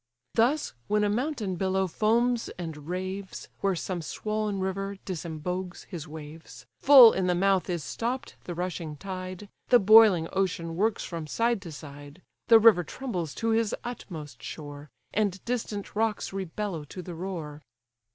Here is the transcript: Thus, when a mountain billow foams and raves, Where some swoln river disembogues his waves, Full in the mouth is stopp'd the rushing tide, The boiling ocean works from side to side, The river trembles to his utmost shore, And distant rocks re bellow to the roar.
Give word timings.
Thus, 0.33 0.73
when 0.87 1.03
a 1.03 1.09
mountain 1.11 1.57
billow 1.57 1.85
foams 1.85 2.49
and 2.57 2.87
raves, 2.87 3.49
Where 3.59 3.75
some 3.75 4.01
swoln 4.01 4.59
river 4.59 4.97
disembogues 5.05 5.83
his 5.83 6.07
waves, 6.07 6.65
Full 6.79 7.13
in 7.13 7.27
the 7.27 7.35
mouth 7.35 7.69
is 7.69 7.83
stopp'd 7.83 8.33
the 8.45 8.55
rushing 8.55 8.95
tide, 8.97 9.47
The 9.67 9.77
boiling 9.77 10.27
ocean 10.33 10.75
works 10.75 11.03
from 11.03 11.27
side 11.27 11.61
to 11.61 11.71
side, 11.71 12.23
The 12.47 12.57
river 12.57 12.83
trembles 12.83 13.35
to 13.35 13.49
his 13.49 13.75
utmost 13.83 14.41
shore, 14.41 14.89
And 15.13 15.45
distant 15.45 15.95
rocks 15.95 16.33
re 16.33 16.45
bellow 16.45 16.83
to 16.85 17.03
the 17.03 17.13
roar. 17.13 17.61